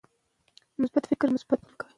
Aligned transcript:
مثبت 0.81 1.03
فکر 1.11 1.27
د 1.27 1.31
مثبت 1.35 1.59
عمل 1.59 1.63
لامل 1.65 1.75
کیږي. 1.79 1.87